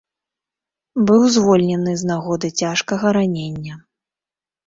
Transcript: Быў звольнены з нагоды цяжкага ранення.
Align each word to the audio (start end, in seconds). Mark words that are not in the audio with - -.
Быў 1.09 1.21
звольнены 1.35 1.91
з 2.01 2.09
нагоды 2.11 2.47
цяжкага 2.63 3.07
ранення. 3.17 3.75